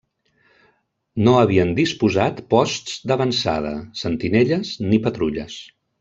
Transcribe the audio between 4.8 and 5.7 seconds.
ni patrulles.